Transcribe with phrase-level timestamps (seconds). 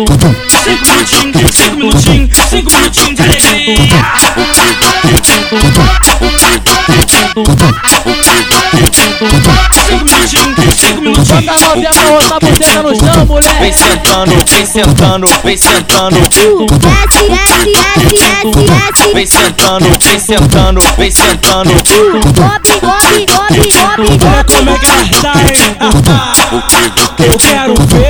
[0.00, 3.86] cinco minutinhos, cinco minutinhos, cinco minutinhos de alegria.
[9.86, 11.44] Cinco minutinhos, cinco minutinhos.
[11.44, 13.60] Bota a novinha pra roçar a buceta no chão, moleque.
[13.60, 16.16] Vem sentando, vem sentando, vem sentando.
[16.20, 17.20] Desce.
[19.12, 21.70] Vem sentando, vem sentando, vem sentando.
[21.70, 24.44] Sobe, sobe, sobe, Olha sobe.
[24.48, 25.56] como é que ela tá, hein?
[27.18, 28.09] Eu quero ver.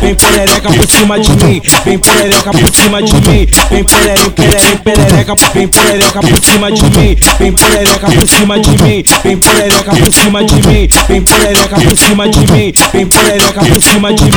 [0.00, 1.62] Vem perereca por cima de mim.
[1.84, 3.46] Vem perereca por cima de mim.
[3.70, 5.34] Vem perere, perere, perereca.
[5.54, 7.16] Vem perereca por cima de mim.
[7.38, 9.04] Vem perereca por cima de mim.
[9.24, 10.88] Vem perereca por cima de mim.
[11.08, 12.72] Vem perereca por cima de mim.
[12.92, 14.30] Vem perereca por cima de mim.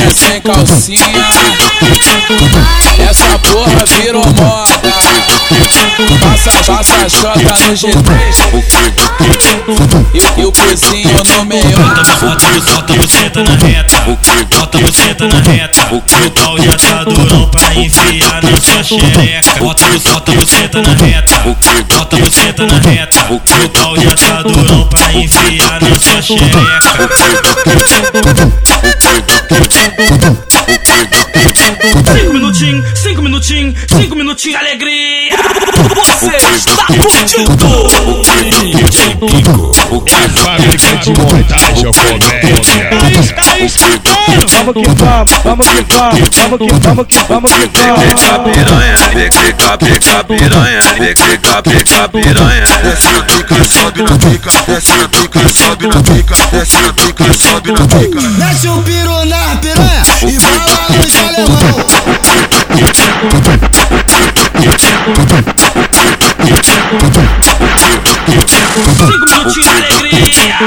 [0.00, 1.28] Novinha sem calcinha
[3.08, 4.80] Essa porra virou moda
[6.20, 8.10] Passa, passa a chota no G3
[10.14, 11.78] Eu, eu cozinho no meio
[12.20, 13.96] Bota, bota você tá na reta,
[14.56, 15.94] bota você tá na reta.
[15.94, 19.58] O pau já tá durão pra enfiar na sua xereca.
[19.58, 21.36] Bota, bota você tá na reta,
[21.88, 23.26] bota você tá na reta.
[23.32, 26.70] O pau já tá durão pra enfiar na sua xereca.
[32.12, 35.36] Cinco minutinhos, cinco minutinhos, cinco minutinhos alegria.
[36.10, 38.19] Você está curtindo.
[39.20, 39.26] A
[40.30, 42.40] fábrica de montagem ou comédia.
[43.44, 48.52] Vamos que vamos, vamos que vamos, vamos que vamos que vamos que vamos.
[48.54, 48.96] piranha,
[49.30, 52.64] pica, pica, piranha, pica, pica, piranha.
[52.82, 57.24] Desce na pica, sobe na pica, desce na pica, sobe na pica, desce na pica,
[57.34, 58.20] sobe na pica.
[58.22, 62.00] Mete o piru na piranha e fala nos alemão.
[69.00, 70.58] Cinco minutinhos de alegria.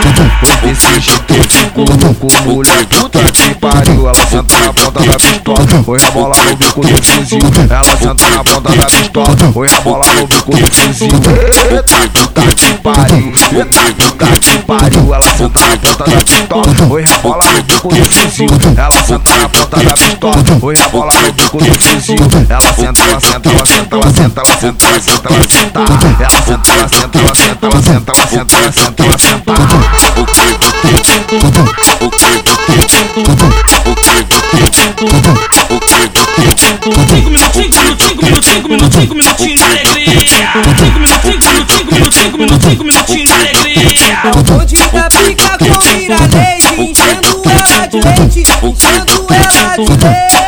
[1.30, 4.08] Eu fico louco, mulher puta que pariu.
[4.08, 7.40] Ela senta na ponta da pistola, oi rebola no bico do fuzil.
[7.70, 11.10] Ela senta na ponta da pistola, oi rebola no bico do fuzil.
[11.72, 15.14] Eita puta que pariu, eita puta que pariu.
[15.14, 18.50] Ela senta na ponta da pistola, oi rebola no bico do fuzil.
[18.78, 22.18] Ela senta na ponta da pistola, oi rebola no bico do fuzil.
[22.50, 25.80] Ela senta, ela senta, ela senta, ela senta, ela senta, ela senta, ela senta.
[26.24, 27.63] Ela senta, ela senta, ela senta,
[27.94, 29.94] ela senta, ela senta, ela senta, ela senta.
[37.14, 40.50] Cinco minutinhos, cinco minutinhos, cinco minutinhos, cinco minutinhos de alegria.
[40.76, 44.22] Cinco minutinhos, cinco minutinos, cinco minutinhos, cinco minutinhos de alegria.
[44.26, 50.44] O bonde da pica com mira-leite Enchendo ela de leite, enchendo ela de leite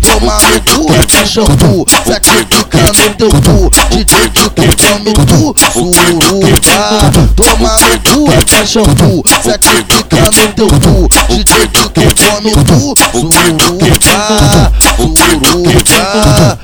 [0.00, 3.70] Toma no cu essa shampoo, sacrifica no teu cu.
[3.90, 6.78] DJ que consome tu, suruba.
[7.36, 11.08] Toma no cu essa shampoo, sacrifica no teu cu.
[11.28, 13.54] DJ que consome tu, suruba,
[14.96, 16.58] suruba, suruba.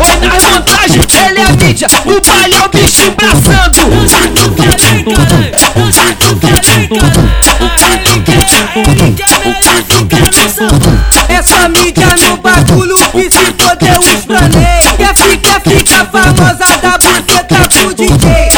[0.00, 3.80] Oi, na remontagem, ele é mídia, no baile é o bicho embraçando.
[11.28, 17.68] Essa mídia no bagulho que se fodeu os planei Quer ficar, fica famosa da buceta
[17.70, 18.50] pro DJ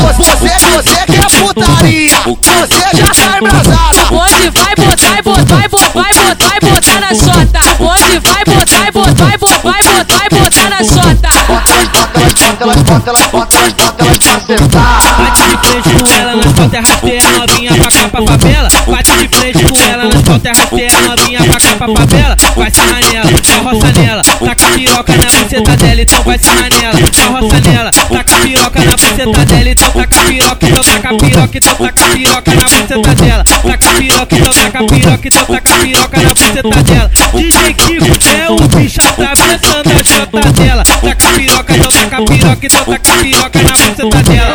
[0.00, 4.02] Você, você que é putaria, você já tá embrasada.
[4.12, 7.60] Onde vai botar e botar e botar e botar e botar na chota?
[7.80, 10.04] Onde vai botar e botar e botar e botar
[10.44, 12.23] botar na chota?
[12.64, 14.98] Elas, bota elas, bota elas, bota elas, bota sentar.
[15.18, 18.68] Bate de frente com ela nas costas, rasteira novinha pra cá pra favela.
[18.86, 22.36] Bate de frente com ela nas costas, rasteira novinha pra cá pra favela.
[22.56, 24.22] Vai sarrar nela, só roça nela.
[24.22, 26.94] Taca piroca na buceta dela, então vai sarrar nela.
[27.12, 31.74] Só roça nela, taca piroca na buceta dela, então taca piroca, então taca piroca, então
[31.74, 33.44] taca piroca na buceta dela.
[33.44, 37.10] Taca piroca, então taca piroca, então taca piroca na buceta dela.
[37.34, 39.43] DJ Kiko é o bicho atravessando
[42.62, 44.54] então taca piroca na buceta dela.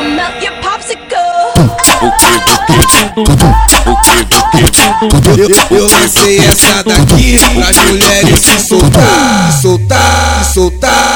[5.38, 11.09] Eu, eu lancei essa daqui pras mulheres se soltar, soltar.